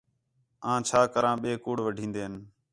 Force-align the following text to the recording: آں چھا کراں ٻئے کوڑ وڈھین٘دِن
آں 0.69 0.79
چھا 0.87 1.01
کراں 1.13 1.35
ٻئے 1.41 1.51
کوڑ 1.63 1.77
وڈھین٘دِن 1.85 2.33